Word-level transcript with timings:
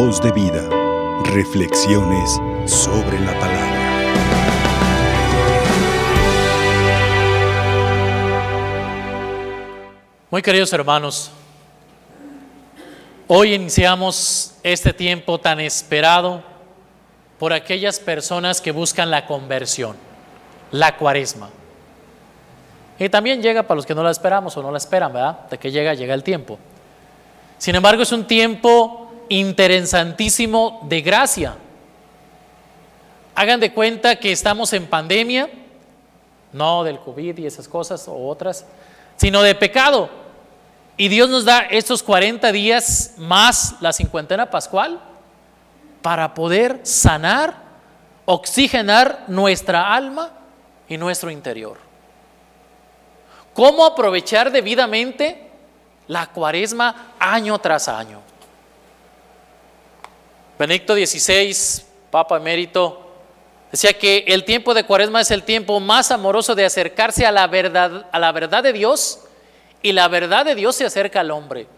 Voz 0.00 0.22
de 0.22 0.30
vida. 0.30 0.62
Reflexiones 1.24 2.40
sobre 2.66 3.18
la 3.18 3.32
palabra. 3.40 3.82
Muy 10.30 10.40
queridos 10.40 10.72
hermanos, 10.72 11.32
hoy 13.26 13.54
iniciamos 13.54 14.54
este 14.62 14.92
tiempo 14.92 15.40
tan 15.40 15.58
esperado 15.58 16.44
por 17.40 17.52
aquellas 17.52 17.98
personas 17.98 18.60
que 18.60 18.70
buscan 18.70 19.10
la 19.10 19.26
conversión, 19.26 19.96
la 20.70 20.96
cuaresma. 20.96 21.50
Y 23.00 23.08
también 23.08 23.42
llega 23.42 23.64
para 23.64 23.74
los 23.74 23.84
que 23.84 23.96
no 23.96 24.04
la 24.04 24.12
esperamos 24.12 24.56
o 24.56 24.62
no 24.62 24.70
la 24.70 24.78
esperan, 24.78 25.12
¿verdad? 25.12 25.48
De 25.50 25.58
que 25.58 25.72
llega, 25.72 25.92
llega 25.94 26.14
el 26.14 26.22
tiempo. 26.22 26.56
Sin 27.58 27.74
embargo, 27.74 28.04
es 28.04 28.12
un 28.12 28.28
tiempo 28.28 29.07
interesantísimo 29.28 30.80
de 30.88 31.00
gracia. 31.00 31.56
Hagan 33.34 33.60
de 33.60 33.72
cuenta 33.72 34.16
que 34.16 34.32
estamos 34.32 34.72
en 34.72 34.86
pandemia, 34.86 35.48
no 36.52 36.82
del 36.84 36.98
COVID 36.98 37.38
y 37.38 37.46
esas 37.46 37.68
cosas 37.68 38.08
o 38.08 38.16
otras, 38.26 38.66
sino 39.16 39.42
de 39.42 39.54
pecado. 39.54 40.10
Y 40.96 41.08
Dios 41.08 41.28
nos 41.28 41.44
da 41.44 41.60
estos 41.60 42.02
40 42.02 42.50
días 42.50 43.14
más 43.16 43.76
la 43.80 43.92
cincuentena 43.92 44.50
pascual 44.50 45.00
para 46.02 46.34
poder 46.34 46.80
sanar, 46.82 47.54
oxigenar 48.24 49.24
nuestra 49.28 49.94
alma 49.94 50.30
y 50.88 50.96
nuestro 50.96 51.30
interior. 51.30 51.78
¿Cómo 53.54 53.84
aprovechar 53.84 54.50
debidamente 54.50 55.50
la 56.06 56.26
cuaresma 56.26 57.14
año 57.18 57.58
tras 57.58 57.88
año? 57.88 58.20
Benedicto 60.58 60.94
XVI, 60.94 61.84
Papa 62.10 62.36
emérito, 62.36 63.00
decía 63.70 63.92
que 63.92 64.24
el 64.26 64.44
tiempo 64.44 64.74
de 64.74 64.84
cuaresma 64.84 65.20
es 65.20 65.30
el 65.30 65.44
tiempo 65.44 65.78
más 65.78 66.10
amoroso 66.10 66.54
de 66.54 66.64
acercarse 66.64 67.24
a 67.24 67.30
la 67.30 67.46
verdad, 67.46 68.06
a 68.10 68.18
la 68.18 68.32
verdad 68.32 68.62
de 68.62 68.72
Dios 68.72 69.20
y 69.82 69.92
la 69.92 70.08
verdad 70.08 70.44
de 70.44 70.56
Dios 70.56 70.74
se 70.74 70.84
acerca 70.84 71.20
al 71.20 71.30
hombre 71.30 71.68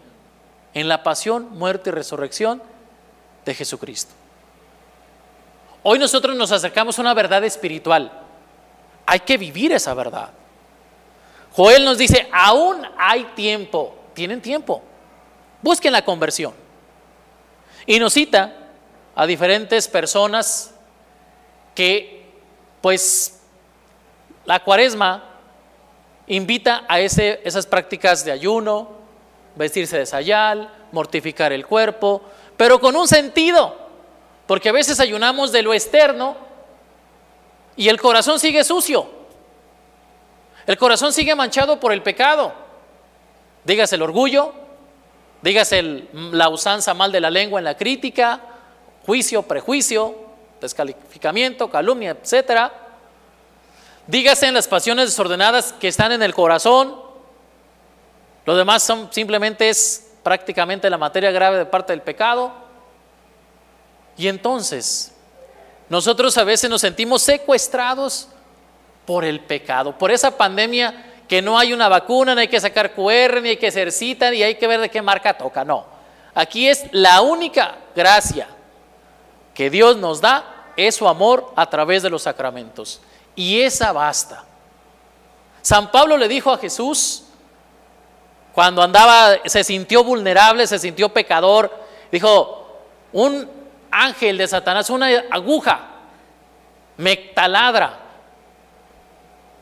en 0.73 0.87
la 0.87 1.03
pasión, 1.03 1.57
muerte 1.57 1.89
y 1.89 1.93
resurrección 1.93 2.63
de 3.45 3.53
Jesucristo. 3.53 4.13
Hoy 5.83 5.99
nosotros 5.99 6.35
nos 6.35 6.51
acercamos 6.51 6.97
a 6.97 7.01
una 7.01 7.13
verdad 7.13 7.43
espiritual. 7.43 8.11
Hay 9.05 9.19
que 9.19 9.37
vivir 9.37 9.73
esa 9.73 9.93
verdad. 9.93 10.29
Joel 11.51 11.83
nos 11.85 11.97
dice, 11.97 12.27
aún 12.31 12.81
hay 12.97 13.25
tiempo, 13.35 13.95
tienen 14.13 14.41
tiempo, 14.41 14.81
busquen 15.61 15.91
la 15.91 16.03
conversión. 16.03 16.53
Y 17.85 17.99
nos 17.99 18.13
cita 18.13 18.60
a 19.15 19.25
diferentes 19.25 19.87
personas 19.87 20.73
que 21.75 22.25
pues 22.81 23.41
la 24.45 24.63
cuaresma 24.63 25.23
invita 26.27 26.85
a 26.87 26.99
ese, 26.99 27.41
esas 27.43 27.65
prácticas 27.65 28.23
de 28.25 28.31
ayuno, 28.31 28.89
vestirse 29.55 29.97
de 29.97 30.05
sayal, 30.05 30.73
mortificar 30.91 31.51
el 31.51 31.65
cuerpo, 31.65 32.21
pero 32.57 32.79
con 32.79 32.95
un 32.95 33.07
sentido, 33.07 33.75
porque 34.47 34.69
a 34.69 34.73
veces 34.73 34.99
ayunamos 34.99 35.51
de 35.51 35.61
lo 35.61 35.73
externo 35.73 36.35
y 37.75 37.89
el 37.89 37.99
corazón 37.99 38.39
sigue 38.39 38.63
sucio. 38.63 39.09
El 40.67 40.77
corazón 40.77 41.11
sigue 41.11 41.35
manchado 41.35 41.79
por 41.79 41.91
el 41.91 42.03
pecado. 42.03 42.53
Dígase 43.63 43.95
el 43.95 44.01
orgullo, 44.01 44.53
dígase 45.41 46.07
la 46.13 46.49
usanza 46.49 46.93
mal 46.93 47.11
de 47.11 47.19
la 47.19 47.29
lengua 47.29 47.59
en 47.59 47.65
la 47.65 47.77
crítica, 47.77 48.41
juicio, 49.05 49.43
prejuicio, 49.43 50.15
descalificamiento, 50.59 51.69
calumnia, 51.69 52.11
etc. 52.11 52.71
Dígase 54.07 54.47
en 54.47 54.53
las 54.53 54.67
pasiones 54.67 55.09
desordenadas 55.09 55.73
que 55.73 55.87
están 55.87 56.11
en 56.11 56.23
el 56.23 56.33
corazón. 56.33 56.95
Lo 58.45 58.55
demás 58.55 58.83
son, 58.83 59.11
simplemente 59.11 59.69
es 59.69 60.11
prácticamente 60.23 60.89
la 60.89 60.97
materia 60.97 61.31
grave 61.31 61.57
de 61.57 61.65
parte 61.65 61.93
del 61.93 62.01
pecado. 62.01 62.51
Y 64.17 64.27
entonces, 64.27 65.13
nosotros 65.89 66.37
a 66.37 66.43
veces 66.43 66.69
nos 66.69 66.81
sentimos 66.81 67.21
secuestrados 67.21 68.27
por 69.05 69.25
el 69.25 69.39
pecado, 69.39 69.97
por 69.97 70.11
esa 70.11 70.37
pandemia 70.37 71.07
que 71.27 71.41
no 71.41 71.57
hay 71.57 71.73
una 71.73 71.87
vacuna, 71.87 72.35
no 72.35 72.41
hay 72.41 72.47
que 72.47 72.59
sacar 72.59 72.93
QR, 72.93 73.41
ni 73.41 73.49
hay 73.49 73.57
que 73.57 73.67
hacer 73.67 73.91
cita, 73.91 74.29
ni 74.29 74.43
hay 74.43 74.55
que 74.55 74.67
ver 74.67 74.81
de 74.81 74.89
qué 74.89 75.01
marca 75.01 75.37
toca, 75.37 75.63
no. 75.63 75.85
Aquí 76.33 76.67
es 76.67 76.85
la 76.91 77.21
única 77.21 77.77
gracia 77.95 78.47
que 79.53 79.69
Dios 79.69 79.97
nos 79.97 80.21
da, 80.21 80.71
es 80.77 80.95
su 80.95 81.07
amor 81.07 81.51
a 81.55 81.69
través 81.69 82.03
de 82.03 82.09
los 82.09 82.23
sacramentos. 82.23 83.01
Y 83.35 83.61
esa 83.61 83.91
basta. 83.91 84.43
San 85.61 85.91
Pablo 85.91 86.17
le 86.17 86.27
dijo 86.27 86.51
a 86.51 86.57
Jesús, 86.57 87.23
cuando 88.53 88.81
andaba, 88.81 89.37
se 89.45 89.63
sintió 89.63 90.03
vulnerable, 90.03 90.67
se 90.67 90.79
sintió 90.79 91.09
pecador, 91.09 91.71
dijo, 92.11 92.79
un 93.13 93.49
ángel 93.91 94.37
de 94.37 94.47
Satanás, 94.47 94.89
una 94.89 95.07
aguja, 95.29 95.87
me 96.97 97.15
taladra, 97.15 97.99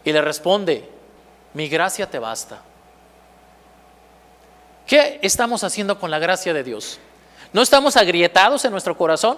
y 0.03 0.11
le 0.11 0.21
responde, 0.21 0.89
mi 1.53 1.67
gracia 1.67 2.09
te 2.09 2.19
basta. 2.19 2.61
¿Qué 4.87 5.19
estamos 5.21 5.63
haciendo 5.63 5.99
con 5.99 6.09
la 6.09 6.17
gracia 6.17 6.53
de 6.53 6.63
Dios? 6.63 6.99
¿No 7.53 7.61
estamos 7.61 7.95
agrietados 7.95 8.65
en 8.65 8.71
nuestro 8.71 8.97
corazón? 8.97 9.37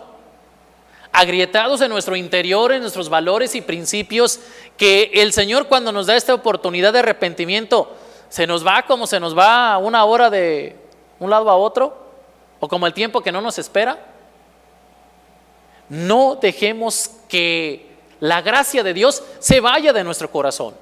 Agrietados 1.14 1.82
en 1.82 1.90
nuestro 1.90 2.16
interior, 2.16 2.72
en 2.72 2.82
nuestros 2.82 3.10
valores 3.10 3.56
y 3.56 3.62
principios, 3.62 4.40
que 4.78 5.12
el 5.16 5.34
Señor 5.34 5.68
cuando 5.68 5.92
nos 5.92 6.08
da 6.08 6.16
esta 6.16 6.34
oportunidad 6.34 6.94
de 6.94 7.00
arrepentimiento, 7.00 7.94
se 8.30 8.48
nos 8.48 8.66
va 8.66 8.84
como 8.84 9.08
se 9.08 9.20
nos 9.20 9.38
va 9.38 9.78
una 9.78 10.06
hora 10.06 10.30
de 10.30 10.78
un 11.20 11.30
lado 11.30 11.50
a 11.50 11.58
otro, 11.58 12.02
o 12.62 12.68
como 12.68 12.88
el 12.88 12.94
tiempo 12.94 13.22
que 13.22 13.32
no 13.32 13.42
nos 13.42 13.60
espera. 13.60 14.00
No 15.90 16.38
dejemos 16.42 17.12
que 17.28 17.92
la 18.22 18.42
gracia 18.42 18.84
de 18.84 18.94
Dios 18.94 19.22
se 19.40 19.60
vaya 19.60 19.92
de 19.92 20.06
nuestro 20.06 20.32
corazón. 20.32 20.76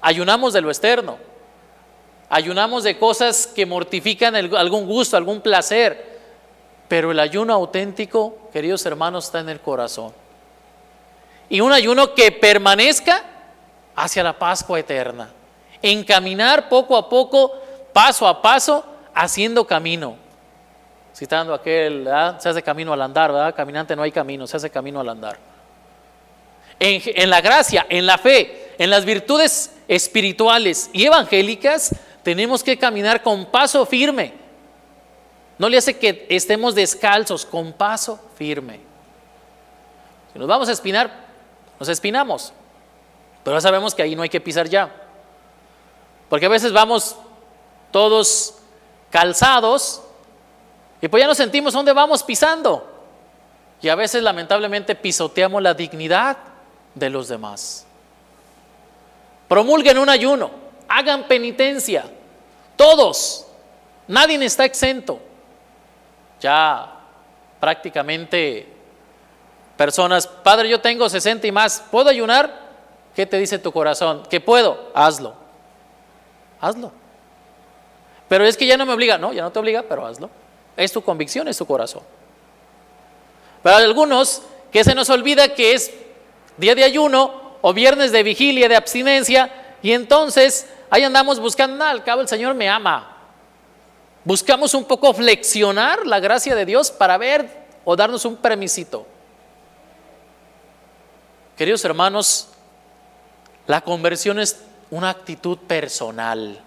Ayunamos 0.00 0.52
de 0.54 0.62
lo 0.62 0.70
externo, 0.70 1.18
ayunamos 2.28 2.82
de 2.82 2.98
cosas 2.98 3.46
que 3.46 3.66
mortifican 3.66 4.34
algún 4.34 4.86
gusto, 4.86 5.16
algún 5.16 5.40
placer, 5.40 6.09
pero 6.90 7.10
el 7.10 7.18
ayuno 7.18 7.54
auténtico, 7.54 8.50
queridos 8.52 8.84
hermanos, 8.84 9.24
está 9.24 9.40
en 9.40 9.48
el 9.48 9.60
corazón. 9.60 10.12
Y 11.48 11.62
un 11.62 11.72
ayuno 11.72 12.14
que 12.14 12.30
permanezca 12.30 13.24
hacia 13.96 14.22
la 14.22 14.38
Pascua 14.38 14.78
eterna, 14.78 15.30
encaminar 15.80 16.68
poco 16.68 16.98
a 16.98 17.08
poco, 17.08 17.52
paso 17.94 18.28
a 18.28 18.42
paso, 18.42 18.84
haciendo 19.14 19.66
camino. 19.66 20.16
Citando 21.14 21.54
aquel, 21.54 22.06
se 22.38 22.48
hace 22.50 22.62
camino 22.62 22.92
al 22.92 23.00
andar, 23.00 23.32
¿verdad? 23.32 23.54
Caminante 23.54 23.96
no 23.96 24.02
hay 24.02 24.12
camino, 24.12 24.46
se 24.46 24.58
hace 24.58 24.68
camino 24.68 25.00
al 25.00 25.08
andar 25.08 25.50
en, 26.80 27.30
la 27.30 27.40
gracia, 27.40 27.86
en 27.88 28.06
la 28.06 28.18
fe, 28.18 28.72
en 28.78 28.90
las 28.90 29.04
virtudes 29.04 29.76
espirituales 29.86 30.88
y 30.92 31.04
evangélicas, 31.04 31.94
tenemos 32.22 32.64
que 32.64 32.78
caminar 32.78 33.22
con 33.22 33.46
paso 33.46 33.84
firme. 33.84 34.32
No 35.60 35.68
le 35.68 35.76
hace 35.76 35.98
que 35.98 36.26
estemos 36.30 36.74
descalzos, 36.74 37.44
con 37.44 37.74
paso 37.74 38.18
firme. 38.34 38.80
Si 40.32 40.38
nos 40.38 40.48
vamos 40.48 40.70
a 40.70 40.72
espinar, 40.72 41.10
nos 41.78 41.86
espinamos. 41.90 42.54
Pero 43.44 43.58
ya 43.58 43.60
sabemos 43.60 43.94
que 43.94 44.00
ahí 44.00 44.16
no 44.16 44.22
hay 44.22 44.30
que 44.30 44.40
pisar 44.40 44.70
ya. 44.70 44.90
Porque 46.30 46.46
a 46.46 46.48
veces 46.48 46.72
vamos 46.72 47.14
todos 47.90 48.54
calzados 49.10 50.00
y 51.02 51.08
pues 51.08 51.20
ya 51.22 51.26
nos 51.26 51.36
sentimos 51.36 51.74
dónde 51.74 51.92
vamos 51.92 52.22
pisando. 52.22 52.90
Y 53.82 53.90
a 53.90 53.94
veces 53.96 54.22
lamentablemente 54.22 54.94
pisoteamos 54.94 55.60
la 55.60 55.74
dignidad 55.74 56.38
de 56.94 57.10
los 57.10 57.28
demás. 57.28 57.84
Promulguen 59.46 59.98
un 59.98 60.08
ayuno, 60.08 60.52
hagan 60.88 61.28
penitencia, 61.28 62.06
todos, 62.76 63.46
nadie 64.08 64.42
está 64.42 64.64
exento. 64.64 65.20
Ya 66.40 66.96
prácticamente 67.58 68.66
personas, 69.76 70.26
Padre, 70.26 70.68
yo 70.68 70.80
tengo 70.80 71.08
60 71.08 71.46
y 71.46 71.52
más, 71.52 71.84
¿puedo 71.90 72.10
ayunar? 72.10 72.70
¿Qué 73.14 73.26
te 73.26 73.38
dice 73.38 73.58
tu 73.58 73.72
corazón? 73.72 74.22
¿Que 74.28 74.40
puedo? 74.40 74.90
Hazlo. 74.94 75.34
Hazlo. 76.60 76.92
Pero 78.28 78.44
es 78.44 78.56
que 78.56 78.66
ya 78.66 78.76
no 78.76 78.86
me 78.86 78.92
obliga, 78.92 79.18
no, 79.18 79.32
ya 79.32 79.42
no 79.42 79.50
te 79.50 79.58
obliga, 79.58 79.82
pero 79.82 80.06
hazlo. 80.06 80.30
Es 80.76 80.92
tu 80.92 81.02
convicción, 81.02 81.48
es 81.48 81.58
tu 81.58 81.66
corazón. 81.66 82.02
Hay 83.64 83.84
algunos 83.84 84.42
que 84.70 84.84
se 84.84 84.94
nos 84.94 85.10
olvida 85.10 85.54
que 85.54 85.74
es 85.74 85.92
día 86.56 86.74
de 86.74 86.84
ayuno 86.84 87.58
o 87.60 87.72
viernes 87.72 88.12
de 88.12 88.22
vigilia, 88.22 88.68
de 88.68 88.76
abstinencia, 88.76 89.50
y 89.82 89.92
entonces 89.92 90.68
ahí 90.90 91.02
andamos 91.02 91.40
buscando, 91.40 91.84
al 91.84 92.04
cabo 92.04 92.20
el 92.20 92.28
Señor 92.28 92.54
me 92.54 92.68
ama. 92.68 93.09
Buscamos 94.24 94.74
un 94.74 94.84
poco 94.84 95.14
flexionar 95.14 96.06
la 96.06 96.20
gracia 96.20 96.54
de 96.54 96.66
Dios 96.66 96.90
para 96.90 97.16
ver 97.16 97.48
o 97.84 97.96
darnos 97.96 98.24
un 98.24 98.36
permisito. 98.36 99.06
Queridos 101.56 101.84
hermanos, 101.84 102.48
la 103.66 103.80
conversión 103.80 104.38
es 104.38 104.60
una 104.90 105.10
actitud 105.10 105.58
personal. 105.58 106.60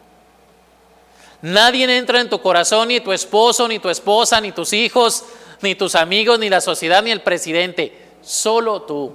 Nadie 1.41 1.97
entra 1.97 2.21
en 2.21 2.29
tu 2.29 2.41
corazón, 2.41 2.87
ni 2.87 3.01
tu 3.01 3.11
esposo, 3.11 3.67
ni 3.67 3.79
tu 3.79 3.89
esposa, 3.89 4.39
ni 4.39 4.51
tus 4.51 4.71
hijos, 4.71 5.25
ni 5.61 5.75
tus 5.75 5.95
amigos, 5.95 6.39
ni 6.39 6.49
la 6.49 6.61
sociedad, 6.61 7.03
ni 7.03 7.11
el 7.11 7.21
presidente. 7.21 7.99
Solo 8.21 8.83
tú. 8.83 9.13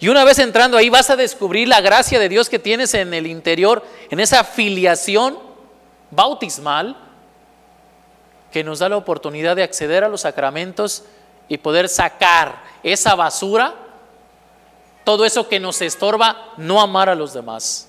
Y 0.00 0.08
una 0.08 0.24
vez 0.24 0.40
entrando 0.40 0.76
ahí 0.76 0.90
vas 0.90 1.10
a 1.10 1.16
descubrir 1.16 1.68
la 1.68 1.80
gracia 1.80 2.18
de 2.18 2.28
Dios 2.28 2.48
que 2.48 2.58
tienes 2.58 2.92
en 2.94 3.14
el 3.14 3.28
interior, 3.28 3.86
en 4.10 4.18
esa 4.18 4.42
filiación 4.42 5.51
bautismal 6.12 6.96
que 8.52 8.62
nos 8.62 8.78
da 8.78 8.88
la 8.88 8.98
oportunidad 8.98 9.56
de 9.56 9.64
acceder 9.64 10.04
a 10.04 10.08
los 10.08 10.20
sacramentos 10.20 11.04
y 11.48 11.58
poder 11.58 11.88
sacar 11.88 12.62
esa 12.82 13.14
basura, 13.14 13.74
todo 15.04 15.24
eso 15.24 15.48
que 15.48 15.58
nos 15.58 15.80
estorba 15.82 16.52
no 16.58 16.80
amar 16.80 17.08
a 17.08 17.14
los 17.14 17.32
demás. 17.32 17.88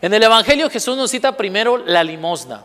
En 0.00 0.12
el 0.12 0.22
Evangelio 0.22 0.68
Jesús 0.70 0.96
nos 0.96 1.10
cita 1.10 1.36
primero 1.36 1.76
la 1.76 2.02
limosna. 2.02 2.64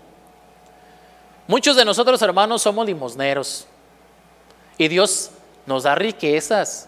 Muchos 1.47 1.75
de 1.75 1.85
nosotros 1.85 2.21
hermanos 2.21 2.61
somos 2.61 2.85
limosneros 2.85 3.67
y 4.77 4.87
Dios 4.87 5.31
nos 5.65 5.83
da 5.83 5.95
riquezas. 5.95 6.87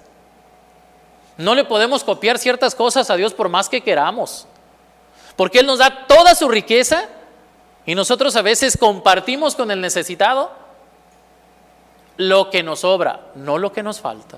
No 1.38 1.56
le 1.56 1.66
podemos 1.66 2.04
copiar 2.04 2.40
ciertas 2.40 2.74
cosas 2.74 3.10
a 3.10 3.16
Dios 3.18 3.34
por 3.34 3.50
más 3.50 3.68
que 3.68 3.81
queramos, 3.81 4.48
porque 5.36 5.60
Él 5.60 5.66
nos 5.66 5.80
da 5.80 6.07
toda 6.07 6.36
su 6.36 6.48
riqueza 6.48 7.10
y 7.85 7.95
nosotros 7.95 8.35
a 8.35 8.41
veces 8.41 8.77
compartimos 8.77 9.56
con 9.56 9.71
el 9.71 9.81
necesitado 9.81 10.51
lo 12.18 12.50
que 12.50 12.63
nos 12.63 12.81
sobra, 12.81 13.31
no 13.35 13.57
lo 13.57 13.74
que 13.74 13.83
nos 13.83 14.00
falta. 14.00 14.38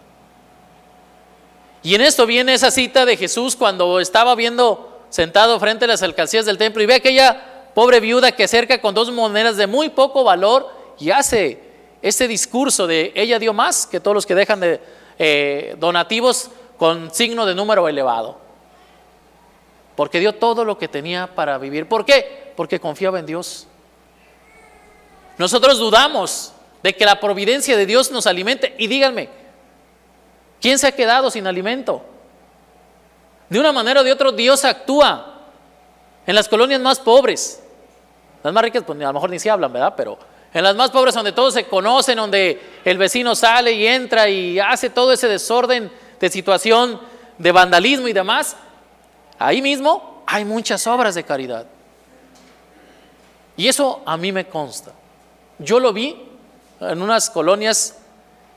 Y 1.84 1.94
en 1.94 2.02
esto 2.02 2.26
viene 2.26 2.54
esa 2.54 2.72
cita 2.72 3.06
de 3.06 3.18
Jesús 3.18 3.56
cuando 3.56 4.00
estaba 4.00 4.34
viendo 4.34 5.04
sentado 5.10 5.60
frente 5.60 5.86
a 5.86 5.88
las 5.88 6.02
alcancías 6.02 6.46
del 6.46 6.58
templo 6.58 6.82
y 6.82 6.88
ve 6.88 6.96
a 6.96 6.98
aquella 6.98 7.70
pobre 7.76 8.00
viuda 8.00 8.32
que 8.32 8.46
acerca 8.46 8.82
con 8.82 8.96
dos 8.96 9.12
monedas 9.12 9.58
de 9.58 9.68
muy 9.68 9.90
poco 9.90 10.24
valor 10.24 10.68
y 11.00 11.12
hace 11.12 11.62
ese 12.02 12.28
discurso 12.28 12.88
de 12.88 13.12
ella 13.16 13.38
dio 13.38 13.54
más 13.54 13.86
que 13.86 14.00
todos 14.00 14.16
los 14.16 14.26
que 14.26 14.36
dejan 14.36 14.60
de 14.60 14.82
eh, 15.20 15.76
donativos 15.78 16.50
con 16.78 17.14
signo 17.14 17.46
de 17.46 17.56
número 17.56 17.88
elevado. 17.88 18.45
Porque 19.96 20.20
dio 20.20 20.36
todo 20.36 20.66
lo 20.66 20.78
que 20.78 20.88
tenía 20.88 21.34
para 21.34 21.58
vivir. 21.58 21.88
¿Por 21.88 22.06
qué? 22.06 22.46
porque 22.56 22.80
confiaba 22.80 23.20
en 23.20 23.26
Dios. 23.26 23.68
Nosotros 25.38 25.78
dudamos 25.78 26.54
de 26.82 26.96
que 26.96 27.06
la 27.06 27.20
providencia 27.20 27.76
de 27.76 27.86
Dios 27.86 28.12
nos 28.12 28.26
alimente. 28.28 28.74
Y 28.78 28.88
díganme, 28.88 29.30
¿quién 30.62 30.80
se 30.80 30.88
ha 30.88 30.92
quedado 30.94 31.30
sin 31.30 31.46
alimento? 31.46 32.04
De 33.50 33.60
una 33.60 33.72
manera 33.72 34.02
o 34.02 34.04
de 34.04 34.12
otra, 34.12 34.32
Dios 34.32 34.64
actúa 34.66 35.42
en 36.26 36.36
las 36.36 36.48
colonias 36.48 36.80
más 36.80 37.00
pobres. 37.00 37.62
Las 38.44 38.54
más 38.54 38.64
ricas, 38.64 38.84
pues 38.86 39.00
a 39.00 39.04
lo 39.04 39.14
mejor 39.14 39.30
ni 39.30 39.40
se 39.40 39.50
hablan, 39.50 39.74
¿verdad? 39.74 39.94
Pero 39.98 40.18
en 40.54 40.64
las 40.64 40.76
más 40.76 40.92
pobres, 40.92 41.14
donde 41.14 41.34
todos 41.34 41.54
se 41.54 41.66
conocen, 41.66 42.16
donde 42.16 42.62
el 42.86 42.98
vecino 42.98 43.36
sale 43.36 43.74
y 43.74 43.86
entra 43.86 44.30
y 44.30 44.58
hace 44.60 44.90
todo 44.90 45.12
ese 45.12 45.28
desorden 45.28 45.92
de 46.20 46.30
situación, 46.30 47.02
de 47.38 47.52
vandalismo 47.52 48.08
y 48.08 48.14
demás, 48.14 48.56
ahí 49.40 49.62
mismo 49.62 50.24
hay 50.26 50.46
muchas 50.46 50.86
obras 50.88 51.16
de 51.16 51.24
caridad. 51.24 51.66
Y 53.58 53.68
eso 53.68 54.02
a 54.06 54.18
mí 54.18 54.32
me 54.32 54.46
consta. 54.48 54.92
Yo 55.60 55.80
lo 55.80 55.94
vi 55.94 56.22
en 56.80 57.02
unas 57.02 57.30
colonias 57.30 57.98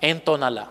en 0.00 0.20
Tonalá. 0.20 0.70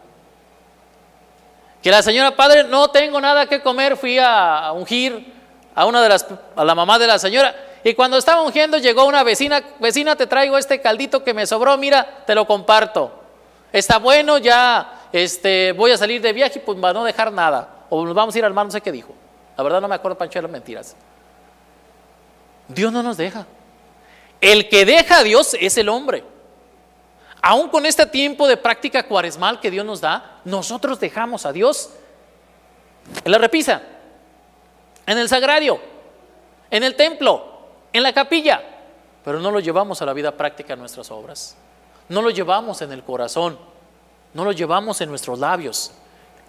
Que 1.82 1.92
la 1.92 2.02
señora 2.02 2.36
padre, 2.36 2.64
no 2.64 2.90
tengo 2.90 3.22
nada 3.22 3.46
que 3.46 3.62
comer, 3.62 3.96
fui 3.96 4.18
a 4.20 4.72
ungir 4.74 5.34
a 5.74 5.86
una 5.86 6.02
de 6.02 6.10
las, 6.10 6.26
a 6.56 6.66
la 6.66 6.76
mamá 6.76 7.00
de 7.00 7.08
la 7.08 7.20
señora. 7.20 7.56
Y 7.84 7.94
cuando 7.94 8.18
estaba 8.18 8.42
ungiendo 8.42 8.78
llegó 8.78 9.06
una 9.06 9.24
vecina, 9.24 9.64
vecina 9.80 10.16
te 10.16 10.28
traigo 10.28 10.58
este 10.58 10.82
caldito 10.82 11.24
que 11.24 11.34
me 11.34 11.46
sobró, 11.46 11.78
mira, 11.78 12.24
te 12.26 12.36
lo 12.36 12.46
comparto. 12.46 13.12
Está 13.72 14.00
bueno, 14.00 14.40
ya 14.40 15.08
este, 15.14 15.72
voy 15.74 15.92
a 15.92 15.98
salir 15.98 16.22
de 16.22 16.34
viaje, 16.34 16.60
pues 16.60 16.78
para 16.80 16.94
no 16.94 17.04
dejar 17.04 17.32
nada. 17.32 17.86
O 17.90 18.04
nos 18.04 18.16
vamos 18.16 18.36
a 18.36 18.40
ir 18.40 18.46
al 18.46 18.54
mar, 18.54 18.66
no 18.66 18.72
sé 18.72 18.82
qué 18.82 18.92
dijo. 18.92 19.14
La 19.58 19.64
verdad 19.64 19.82
no 19.82 19.88
me 19.88 19.96
acuerdo, 19.96 20.18
Pancho, 20.18 20.38
de 20.38 20.44
las 20.44 20.52
mentiras. 20.52 20.96
Dios 22.68 22.94
no 22.94 23.02
nos 23.02 23.18
deja. 23.18 23.46
El 24.40 24.70
que 24.70 24.86
deja 24.86 25.20
a 25.20 25.24
Dios 25.24 25.56
es 25.60 25.78
el 25.78 25.90
hombre. 25.90 26.24
Aún 27.42 27.70
con 27.70 27.86
este 27.86 28.06
tiempo 28.06 28.48
de 28.48 28.58
práctica 28.58 29.08
cuaresmal 29.08 29.60
que 29.60 29.72
Dios 29.72 29.86
nos 29.86 30.02
da, 30.02 30.42
nosotros 30.46 31.00
dejamos 31.00 31.46
a 31.46 31.52
Dios 31.52 31.90
en 33.24 33.32
la 33.32 33.38
repisa, 33.38 33.82
en 35.06 35.18
el 35.18 35.30
sagrario, 35.30 35.80
en 36.70 36.84
el 36.84 36.96
templo, 36.96 37.62
en 37.94 38.04
la 38.04 38.14
capilla, 38.14 38.62
pero 39.24 39.40
no 39.40 39.50
lo 39.50 39.60
llevamos 39.60 40.02
a 40.02 40.06
la 40.06 40.14
vida 40.14 40.32
práctica 40.32 40.74
en 40.74 40.80
nuestras 40.80 41.10
obras. 41.10 41.56
No 42.10 42.22
lo 42.22 42.30
llevamos 42.30 42.82
en 42.82 42.92
el 42.92 43.04
corazón, 43.04 43.58
no 44.34 44.44
lo 44.44 44.52
llevamos 44.52 45.02
en 45.02 45.10
nuestros 45.10 45.40
labios, 45.40 45.92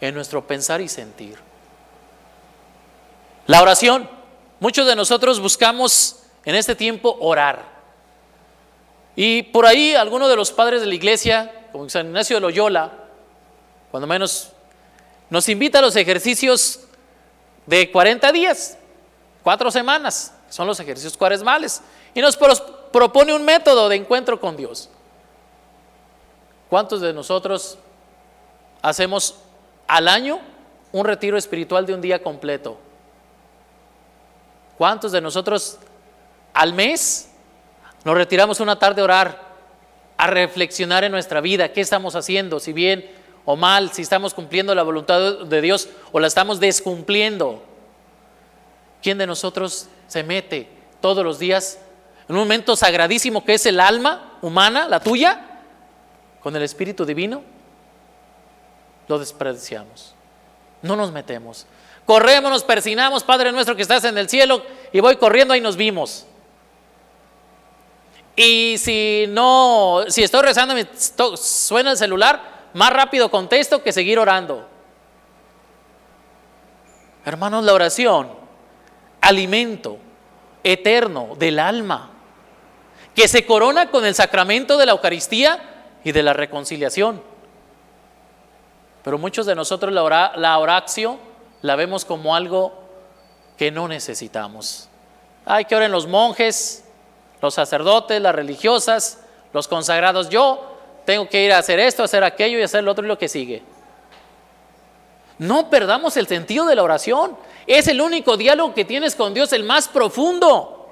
en 0.00 0.14
nuestro 0.14 0.46
pensar 0.46 0.80
y 0.80 0.88
sentir. 0.88 1.47
La 3.48 3.62
oración. 3.62 4.08
Muchos 4.60 4.86
de 4.86 4.94
nosotros 4.94 5.40
buscamos 5.40 6.16
en 6.44 6.54
este 6.54 6.74
tiempo 6.74 7.16
orar. 7.18 7.64
Y 9.16 9.42
por 9.44 9.64
ahí 9.64 9.94
algunos 9.94 10.28
de 10.28 10.36
los 10.36 10.52
padres 10.52 10.82
de 10.82 10.86
la 10.86 10.94
iglesia, 10.94 11.66
como 11.72 11.88
San 11.88 12.08
Ignacio 12.08 12.36
de 12.36 12.40
Loyola, 12.42 12.92
cuando 13.90 14.06
menos, 14.06 14.50
nos 15.30 15.48
invita 15.48 15.78
a 15.78 15.82
los 15.82 15.96
ejercicios 15.96 16.80
de 17.64 17.90
40 17.90 18.30
días, 18.32 18.76
cuatro 19.42 19.70
semanas, 19.70 20.34
son 20.50 20.66
los 20.66 20.78
ejercicios 20.78 21.16
cuaresmales, 21.16 21.80
y 22.12 22.20
nos 22.20 22.36
propone 22.36 23.32
un 23.32 23.46
método 23.46 23.88
de 23.88 23.96
encuentro 23.96 24.38
con 24.38 24.58
Dios. 24.58 24.90
¿Cuántos 26.68 27.00
de 27.00 27.14
nosotros 27.14 27.78
hacemos 28.82 29.36
al 29.86 30.06
año 30.06 30.38
un 30.92 31.06
retiro 31.06 31.38
espiritual 31.38 31.86
de 31.86 31.94
un 31.94 32.02
día 32.02 32.22
completo? 32.22 32.78
¿Cuántos 34.78 35.10
de 35.10 35.20
nosotros 35.20 35.78
al 36.54 36.72
mes 36.72 37.28
nos 38.04 38.16
retiramos 38.16 38.60
una 38.60 38.78
tarde 38.78 39.00
a 39.00 39.04
orar, 39.04 39.48
a 40.16 40.26
reflexionar 40.28 41.02
en 41.02 41.10
nuestra 41.10 41.40
vida, 41.40 41.72
qué 41.72 41.80
estamos 41.80 42.14
haciendo, 42.14 42.60
si 42.60 42.72
bien 42.72 43.10
o 43.44 43.56
mal, 43.56 43.90
si 43.92 44.02
estamos 44.02 44.34
cumpliendo 44.34 44.74
la 44.76 44.84
voluntad 44.84 45.40
de 45.40 45.60
Dios 45.60 45.88
o 46.12 46.20
la 46.20 46.28
estamos 46.28 46.60
descumpliendo. 46.60 47.62
¿Quién 49.02 49.18
de 49.18 49.26
nosotros 49.26 49.88
se 50.06 50.22
mete 50.22 50.68
todos 51.00 51.24
los 51.24 51.40
días 51.40 51.80
en 52.28 52.36
un 52.36 52.42
momento 52.42 52.76
sagradísimo 52.76 53.44
que 53.44 53.54
es 53.54 53.66
el 53.66 53.80
alma 53.80 54.38
humana, 54.42 54.86
la 54.86 55.00
tuya, 55.00 55.62
con 56.40 56.54
el 56.54 56.62
Espíritu 56.62 57.04
Divino? 57.04 57.42
Lo 59.08 59.18
despreciamos. 59.18 60.14
No 60.82 60.94
nos 60.94 61.10
metemos. 61.10 61.66
Corremos, 62.08 62.50
nos 62.50 62.64
persinamos, 62.64 63.22
Padre 63.22 63.52
nuestro 63.52 63.76
que 63.76 63.82
estás 63.82 64.02
en 64.04 64.16
el 64.16 64.30
cielo, 64.30 64.62
y 64.94 65.00
voy 65.00 65.16
corriendo, 65.16 65.52
ahí 65.52 65.60
nos 65.60 65.76
vimos. 65.76 66.24
Y 68.34 68.76
si 68.78 69.26
no, 69.28 70.04
si 70.08 70.22
estoy 70.22 70.40
rezando, 70.40 70.72
me 70.72 70.88
suena 71.36 71.90
el 71.90 71.98
celular, 71.98 72.70
más 72.72 72.94
rápido 72.94 73.30
contesto 73.30 73.82
que 73.82 73.92
seguir 73.92 74.18
orando. 74.18 74.66
Hermanos, 77.26 77.62
la 77.62 77.74
oración, 77.74 78.30
alimento 79.20 79.98
eterno 80.64 81.36
del 81.38 81.58
alma, 81.58 82.12
que 83.14 83.28
se 83.28 83.44
corona 83.44 83.90
con 83.90 84.06
el 84.06 84.14
sacramento 84.14 84.78
de 84.78 84.86
la 84.86 84.92
Eucaristía 84.92 85.90
y 86.04 86.12
de 86.12 86.22
la 86.22 86.32
reconciliación. 86.32 87.22
Pero 89.04 89.18
muchos 89.18 89.44
de 89.44 89.54
nosotros 89.54 89.92
la, 89.92 90.32
la 90.36 90.58
oración 90.58 91.27
la 91.62 91.76
vemos 91.76 92.04
como 92.04 92.34
algo 92.34 92.72
que 93.56 93.70
no 93.70 93.88
necesitamos. 93.88 94.88
Hay 95.44 95.64
que 95.64 95.74
orar 95.74 95.86
en 95.86 95.92
los 95.92 96.06
monjes, 96.06 96.84
los 97.40 97.54
sacerdotes, 97.54 98.20
las 98.20 98.34
religiosas, 98.34 99.20
los 99.52 99.66
consagrados. 99.66 100.28
Yo 100.28 100.76
tengo 101.04 101.28
que 101.28 101.44
ir 101.44 101.52
a 101.52 101.58
hacer 101.58 101.80
esto, 101.80 102.02
hacer 102.02 102.22
aquello 102.22 102.58
y 102.58 102.62
hacer 102.62 102.84
lo 102.84 102.92
otro 102.92 103.04
y 103.04 103.08
lo 103.08 103.18
que 103.18 103.28
sigue. 103.28 103.62
No 105.38 105.70
perdamos 105.70 106.16
el 106.16 106.26
sentido 106.26 106.66
de 106.66 106.74
la 106.74 106.82
oración. 106.82 107.36
Es 107.66 107.86
el 107.88 108.00
único 108.00 108.36
diálogo 108.36 108.74
que 108.74 108.84
tienes 108.84 109.14
con 109.14 109.34
Dios, 109.34 109.52
el 109.52 109.64
más 109.64 109.88
profundo. 109.88 110.90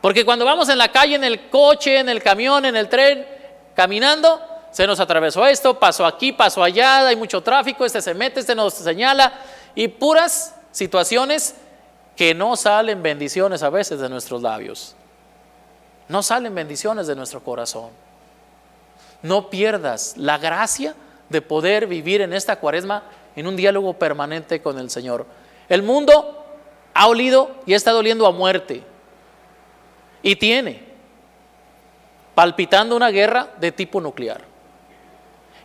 Porque 0.00 0.24
cuando 0.24 0.44
vamos 0.44 0.68
en 0.68 0.78
la 0.78 0.90
calle, 0.90 1.16
en 1.16 1.24
el 1.24 1.48
coche, 1.50 1.98
en 1.98 2.08
el 2.08 2.22
camión, 2.22 2.64
en 2.64 2.76
el 2.76 2.88
tren, 2.88 3.26
caminando, 3.74 4.40
se 4.78 4.86
nos 4.86 5.00
atravesó 5.00 5.44
esto, 5.44 5.76
pasó 5.76 6.06
aquí, 6.06 6.30
pasó 6.30 6.62
allá, 6.62 7.08
hay 7.08 7.16
mucho 7.16 7.40
tráfico, 7.40 7.84
este 7.84 8.00
se 8.00 8.14
mete, 8.14 8.38
este 8.38 8.54
nos 8.54 8.74
señala, 8.74 9.32
y 9.74 9.88
puras 9.88 10.54
situaciones 10.70 11.56
que 12.14 12.32
no 12.32 12.54
salen 12.54 13.02
bendiciones 13.02 13.64
a 13.64 13.70
veces 13.70 13.98
de 13.98 14.08
nuestros 14.08 14.40
labios. 14.40 14.94
no 16.06 16.22
salen 16.22 16.54
bendiciones 16.54 17.08
de 17.08 17.16
nuestro 17.16 17.42
corazón. 17.42 17.90
No 19.20 19.50
pierdas 19.50 20.16
la 20.16 20.38
gracia 20.38 20.94
de 21.28 21.42
poder 21.42 21.88
vivir 21.88 22.20
en 22.20 22.32
esta 22.32 22.60
cuaresma 22.60 23.02
en 23.34 23.48
un 23.48 23.56
diálogo 23.56 23.94
permanente 23.94 24.62
con 24.62 24.78
el 24.78 24.90
Señor. 24.90 25.26
El 25.68 25.82
mundo 25.82 26.46
ha 26.94 27.08
olido 27.08 27.50
y 27.66 27.74
está 27.74 27.90
doliendo 27.90 28.28
a 28.28 28.30
muerte. 28.30 28.84
Y 30.22 30.36
tiene 30.36 30.84
palpitando 32.36 32.94
una 32.94 33.10
guerra 33.10 33.48
de 33.58 33.72
tipo 33.72 34.00
nuclear. 34.00 34.47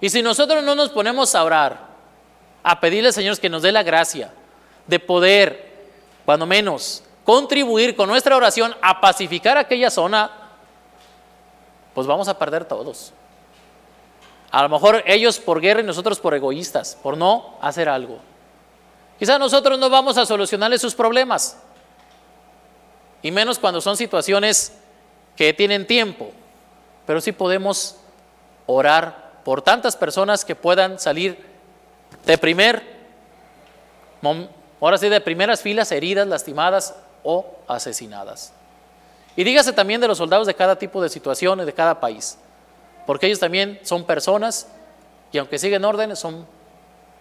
Y 0.04 0.10
si 0.10 0.22
nosotros 0.22 0.62
no 0.62 0.76
nos 0.76 0.90
ponemos 0.90 1.34
a 1.34 1.42
orar, 1.46 1.80
a 2.62 2.82
pedirle 2.82 3.08
al 3.08 3.14
Señor 3.14 3.40
que 3.40 3.48
nos 3.48 3.62
dé 3.62 3.72
la 3.72 3.84
gracia 3.84 4.34
de 4.86 5.00
poder, 5.00 5.86
cuando 6.26 6.46
menos, 6.46 7.06
contribuir 7.24 7.96
con 7.96 8.10
nuestra 8.10 8.36
oración 8.36 8.76
a 8.82 9.00
pacificar 9.00 9.58
aquella 9.58 9.90
zona, 9.90 10.30
pues 11.94 12.06
vamos 12.06 12.28
a 12.28 12.38
perder 12.38 12.66
todos. 12.66 13.14
A 14.52 14.62
lo 14.64 14.68
mejor 14.68 15.04
ellos 15.06 15.40
por 15.40 15.62
guerra 15.62 15.80
y 15.80 15.86
nosotros 15.86 16.20
por 16.20 16.34
egoístas, 16.34 16.98
por 17.02 17.16
no 17.16 17.56
hacer 17.62 17.88
algo. 17.88 18.20
Quizá 19.18 19.40
nosotros 19.40 19.80
no 19.80 19.90
vamos 19.90 20.18
a 20.18 20.26
solucionarle 20.26 20.80
sus 20.80 20.96
problemas. 20.96 21.58
Y 23.22 23.32
menos 23.32 23.58
cuando 23.58 23.80
son 23.80 23.96
situaciones 23.96 24.74
que 25.38 25.54
tienen 25.54 25.88
tiempo. 25.88 26.32
Pero 27.08 27.22
sí 27.22 27.32
podemos 27.32 27.96
orar 28.66 29.23
por 29.44 29.62
tantas 29.62 29.96
personas 29.96 30.46
que 30.46 30.56
puedan 30.56 31.00
salir 31.00 31.38
de 32.26 32.38
primer, 32.38 32.82
ahora 34.80 34.98
sí, 34.98 35.10
de 35.10 35.22
primeras 35.22 35.62
filas 35.62 35.92
heridas, 35.92 36.28
lastimadas 36.28 36.96
o 37.24 37.46
asesinadas. 37.68 38.54
Y 39.36 39.44
dígase 39.44 39.74
también 39.74 40.00
de 40.00 40.08
los 40.08 40.18
soldados 40.18 40.48
de 40.48 40.54
cada 40.54 40.78
tipo 40.78 41.02
de 41.02 41.10
situación 41.10 41.60
y 41.62 41.66
de 41.66 41.74
cada 41.74 42.00
país, 42.00 42.38
porque 43.06 43.26
ellos 43.28 43.40
también 43.40 43.80
son 43.84 44.06
personas 44.06 44.68
y 45.32 45.40
aunque 45.40 45.58
siguen 45.58 45.84
órdenes, 45.84 46.20
son, 46.20 46.46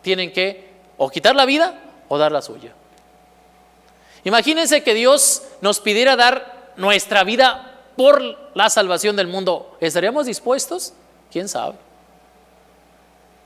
tienen 0.03 0.33
que 0.33 0.71
o 0.99 1.09
quitar 1.11 1.35
la 1.35 1.47
vida 1.47 1.81
o 2.09 2.19
dar 2.19 2.31
la 2.31 2.43
suya. 2.43 2.73
Imagínense 4.25 4.85
que 4.85 4.95
Dios 4.95 5.43
nos 5.63 5.81
pidiera 5.81 6.15
dar 6.15 6.71
nuestra 6.77 7.25
vida 7.25 7.81
por 7.97 8.23
la 8.55 8.71
salvación 8.71 9.17
del 9.17 9.27
mundo. 9.27 9.77
¿Estaríamos 9.81 10.27
dispuestos? 10.27 10.93
¿Quién 11.31 11.49
sabe? 11.49 11.75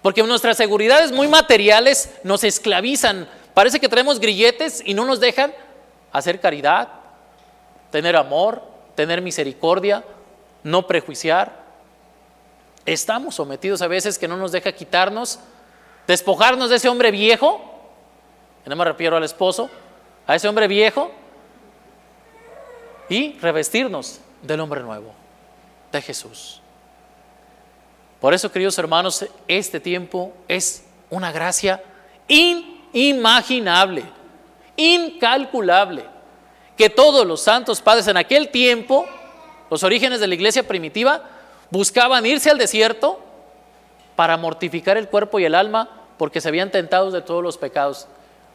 Porque 0.06 0.22
nuestras 0.22 0.56
seguridades 0.56 1.10
muy 1.10 1.26
materiales 1.26 2.14
nos 2.22 2.44
esclavizan. 2.44 3.28
Parece 3.54 3.80
que 3.80 3.88
traemos 3.88 4.20
grilletes 4.20 4.80
y 4.86 4.94
no 4.94 5.04
nos 5.04 5.18
dejan 5.18 5.52
hacer 6.12 6.38
caridad, 6.38 6.90
tener 7.90 8.14
amor, 8.14 8.62
tener 8.94 9.20
misericordia, 9.20 10.04
no 10.62 10.86
prejuiciar. 10.86 11.60
Estamos 12.84 13.34
sometidos 13.34 13.82
a 13.82 13.88
veces 13.88 14.16
que 14.16 14.28
no 14.28 14.36
nos 14.36 14.52
deja 14.52 14.70
quitarnos, 14.70 15.40
despojarnos 16.06 16.70
de 16.70 16.76
ese 16.76 16.88
hombre 16.88 17.10
viejo, 17.10 17.60
no 18.64 18.76
me 18.76 18.84
refiero 18.84 19.16
al 19.16 19.24
esposo, 19.24 19.68
a 20.24 20.36
ese 20.36 20.46
hombre 20.46 20.68
viejo, 20.68 21.10
y 23.08 23.32
revestirnos 23.40 24.20
del 24.40 24.60
hombre 24.60 24.82
nuevo, 24.82 25.12
de 25.90 26.00
Jesús. 26.00 26.62
Por 28.20 28.34
eso, 28.34 28.50
queridos 28.50 28.78
hermanos, 28.78 29.26
este 29.46 29.80
tiempo 29.80 30.32
es 30.48 30.84
una 31.10 31.32
gracia 31.32 31.82
inimaginable 32.28 34.04
incalculable 34.76 36.04
que 36.76 36.90
todos 36.90 37.26
los 37.26 37.40
santos 37.40 37.80
padres 37.80 38.06
en 38.08 38.16
aquel 38.16 38.50
tiempo, 38.50 39.06
los 39.70 39.82
orígenes 39.82 40.20
de 40.20 40.26
la 40.26 40.34
iglesia 40.34 40.66
primitiva, 40.66 41.22
buscaban 41.70 42.26
irse 42.26 42.50
al 42.50 42.58
desierto 42.58 43.18
para 44.14 44.36
mortificar 44.36 44.96
el 44.96 45.08
cuerpo 45.08 45.38
y 45.38 45.44
el 45.44 45.54
alma 45.54 45.88
porque 46.18 46.40
se 46.40 46.48
habían 46.48 46.70
tentado 46.70 47.10
de 47.10 47.22
todos 47.22 47.42
los 47.42 47.56
pecados. 47.56 48.06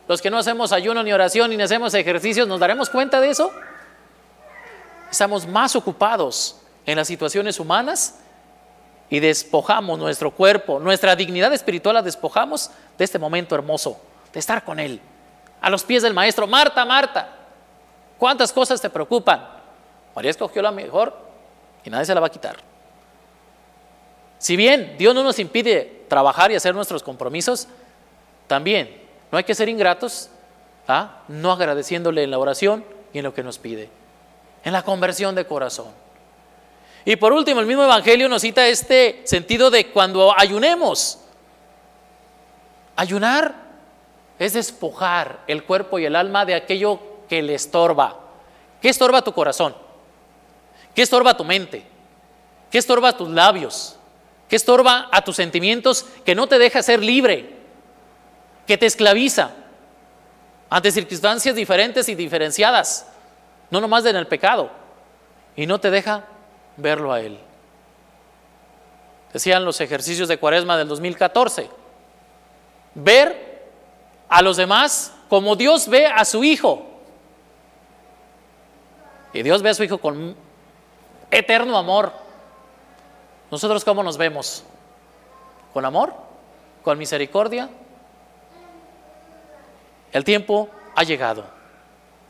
Los 0.07 0.21
que 0.21 0.29
no 0.29 0.37
hacemos 0.37 0.71
ayuno 0.71 1.03
ni 1.03 1.13
oración 1.13 1.55
ni 1.55 1.61
hacemos 1.61 1.93
ejercicios, 1.93 2.47
¿nos 2.47 2.59
daremos 2.59 2.89
cuenta 2.89 3.19
de 3.19 3.29
eso? 3.29 3.51
Estamos 5.11 5.47
más 5.47 5.75
ocupados 5.75 6.57
en 6.85 6.97
las 6.97 7.07
situaciones 7.07 7.59
humanas 7.59 8.19
y 9.11 9.19
despojamos 9.19 9.99
nuestro 9.99 10.31
cuerpo, 10.31 10.79
nuestra 10.79 11.15
dignidad 11.15 11.53
espiritual 11.53 11.93
la 11.93 12.01
despojamos 12.01 12.71
de 12.97 13.03
este 13.03 13.19
momento 13.19 13.53
hermoso, 13.53 14.01
de 14.33 14.39
estar 14.39 14.63
con 14.63 14.79
Él 14.79 14.99
a 15.61 15.69
los 15.69 15.83
pies 15.83 16.01
del 16.01 16.13
maestro, 16.13 16.47
Marta, 16.47 16.83
Marta, 16.83 17.29
¿cuántas 18.17 18.51
cosas 18.51 18.81
te 18.81 18.89
preocupan? 18.89 19.47
María 20.15 20.31
escogió 20.31 20.61
la 20.61 20.71
mejor 20.71 21.15
y 21.85 21.89
nadie 21.89 22.05
se 22.05 22.15
la 22.15 22.19
va 22.19 22.27
a 22.27 22.31
quitar. 22.31 22.57
Si 24.39 24.55
bien 24.55 24.95
Dios 24.97 25.13
no 25.13 25.23
nos 25.23 25.37
impide 25.37 26.05
trabajar 26.09 26.51
y 26.51 26.55
hacer 26.55 26.73
nuestros 26.73 27.03
compromisos, 27.03 27.67
también 28.47 29.01
no 29.31 29.37
hay 29.37 29.43
que 29.43 29.53
ser 29.53 29.69
ingratos, 29.69 30.29
¿ah? 30.87 31.21
no 31.27 31.51
agradeciéndole 31.51 32.23
en 32.23 32.31
la 32.31 32.39
oración 32.39 32.83
y 33.13 33.19
en 33.19 33.23
lo 33.23 33.35
que 33.35 33.43
nos 33.43 33.59
pide, 33.59 33.87
en 34.63 34.73
la 34.73 34.81
conversión 34.81 35.35
de 35.35 35.45
corazón. 35.45 35.91
Y 37.05 37.15
por 37.15 37.33
último, 37.33 37.59
el 37.59 37.65
mismo 37.65 37.83
Evangelio 37.83 38.29
nos 38.29 38.41
cita 38.41 38.67
este 38.67 39.21
sentido 39.25 39.71
de 39.71 39.87
cuando 39.87 40.37
ayunemos. 40.37 41.19
Ayunar 42.95 43.55
es 44.37 44.53
despojar 44.53 45.39
el 45.47 45.63
cuerpo 45.63 45.99
y 45.99 46.05
el 46.05 46.15
alma 46.15 46.45
de 46.45 46.55
aquello 46.55 46.99
que 47.27 47.41
le 47.41 47.55
estorba. 47.55 48.19
¿Qué 48.81 48.89
estorba 48.89 49.21
tu 49.21 49.33
corazón? 49.33 49.75
¿Qué 50.93 51.01
estorba 51.01 51.37
tu 51.37 51.43
mente? 51.43 51.85
¿Qué 52.69 52.77
estorba 52.77 53.15
tus 53.15 53.29
labios? 53.29 53.97
¿Qué 54.47 54.55
estorba 54.55 55.09
a 55.11 55.23
tus 55.23 55.35
sentimientos 55.35 56.05
que 56.25 56.35
no 56.35 56.47
te 56.47 56.59
deja 56.59 56.83
ser 56.83 57.01
libre? 57.01 57.55
Que 58.67 58.77
te 58.77 58.85
esclaviza 58.85 59.51
ante 60.69 60.91
circunstancias 60.91 61.53
diferentes 61.55 62.07
y 62.07 62.15
diferenciadas, 62.15 63.05
no 63.69 63.81
nomás 63.81 64.05
en 64.05 64.15
el 64.15 64.25
pecado, 64.25 64.71
y 65.55 65.65
no 65.65 65.79
te 65.79 65.91
deja 65.91 66.23
verlo 66.77 67.11
a 67.11 67.21
Él. 67.21 67.37
Decían 69.33 69.63
los 69.63 69.79
ejercicios 69.79 70.27
de 70.27 70.37
cuaresma 70.37 70.77
del 70.77 70.87
2014, 70.87 71.69
ver 72.95 73.69
a 74.27 74.41
los 74.41 74.57
demás 74.57 75.13
como 75.29 75.55
Dios 75.55 75.87
ve 75.87 76.07
a 76.07 76.25
su 76.25 76.43
Hijo. 76.43 76.85
Y 79.33 79.43
Dios 79.43 79.61
ve 79.61 79.69
a 79.69 79.73
su 79.73 79.83
Hijo 79.83 79.97
con 79.97 80.35
eterno 81.29 81.77
amor. 81.77 82.11
¿Nosotros 83.49 83.85
cómo 83.85 84.03
nos 84.03 84.17
vemos? 84.17 84.63
¿Con 85.73 85.85
amor? 85.85 86.13
¿Con 86.83 86.97
misericordia? 86.97 87.69
El 90.11 90.23
tiempo 90.25 90.69
ha 90.95 91.03
llegado. 91.03 91.45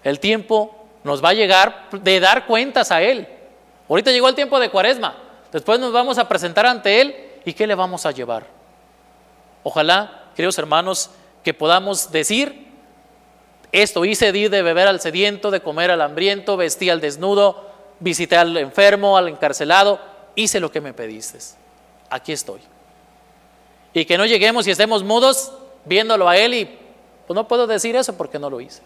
El 0.03 0.19
tiempo 0.19 0.87
nos 1.03 1.23
va 1.23 1.29
a 1.29 1.33
llegar 1.33 1.89
de 1.91 2.19
dar 2.19 2.45
cuentas 2.45 2.91
a 2.91 3.01
Él. 3.01 3.27
Ahorita 3.91 4.09
llegó 4.11 4.29
el 4.29 4.35
tiempo 4.35 4.57
de 4.57 4.69
cuaresma. 4.69 5.17
Después 5.51 5.77
nos 5.77 5.91
vamos 5.91 6.17
a 6.17 6.29
presentar 6.29 6.65
ante 6.65 7.01
Él 7.01 7.13
y 7.43 7.51
¿qué 7.51 7.67
le 7.67 7.75
vamos 7.75 8.05
a 8.05 8.11
llevar? 8.11 8.47
Ojalá, 9.63 10.29
queridos 10.33 10.57
hermanos, 10.57 11.09
que 11.43 11.53
podamos 11.53 12.09
decir, 12.09 12.67
esto 13.73 14.05
hice, 14.05 14.31
di 14.31 14.47
de 14.47 14.61
beber 14.61 14.87
al 14.87 15.01
sediento, 15.01 15.51
de 15.51 15.59
comer 15.59 15.91
al 15.91 15.99
hambriento, 15.99 16.55
vestí 16.55 16.89
al 16.89 17.01
desnudo, 17.01 17.69
visité 17.99 18.37
al 18.37 18.55
enfermo, 18.55 19.17
al 19.17 19.27
encarcelado, 19.27 19.99
hice 20.35 20.61
lo 20.61 20.71
que 20.71 20.79
me 20.79 20.93
pediste. 20.93 21.39
Aquí 22.09 22.31
estoy. 22.31 22.61
Y 23.93 24.05
que 24.05 24.17
no 24.17 24.25
lleguemos 24.25 24.65
y 24.67 24.71
estemos 24.71 25.03
mudos 25.03 25.51
viéndolo 25.83 26.29
a 26.29 26.37
Él 26.37 26.53
y 26.53 26.79
pues 27.27 27.35
no 27.35 27.45
puedo 27.45 27.67
decir 27.67 27.97
eso 27.97 28.15
porque 28.15 28.39
no 28.39 28.49
lo 28.49 28.61
hice. 28.61 28.81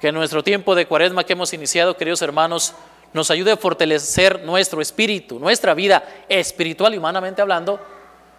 Que 0.00 0.12
nuestro 0.12 0.44
tiempo 0.44 0.76
de 0.76 0.86
cuaresma 0.86 1.24
que 1.24 1.32
hemos 1.32 1.52
iniciado, 1.52 1.96
queridos 1.96 2.22
hermanos, 2.22 2.76
nos 3.12 3.30
ayude 3.30 3.52
a 3.52 3.56
fortalecer 3.56 4.44
nuestro 4.44 4.80
espíritu, 4.80 5.38
nuestra 5.38 5.74
vida 5.74 6.02
espiritual 6.28 6.94
y 6.94 6.98
humanamente 6.98 7.42
hablando, 7.42 7.80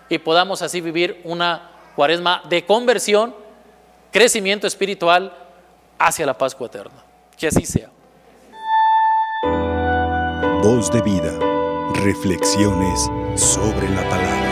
y 0.10 0.18
podamos 0.18 0.62
así 0.62 0.82
vivir 0.82 1.22
una 1.24 1.72
cuaresma 1.96 2.42
de 2.50 2.66
conversión, 2.66 3.36
crecimiento 4.12 4.68
espiritual 4.68 5.34
hacia 5.98 6.26
la 6.26 6.38
Pascua 6.38 6.68
eterna. 6.68 7.04
Que 7.38 7.48
así 7.48 7.66
sea. 7.66 7.90
Voz 10.62 10.92
de 10.92 11.02
vida, 11.02 11.38
reflexiones 12.04 13.10
sobre 13.36 13.90
la 13.90 14.08
palabra. 14.10 14.51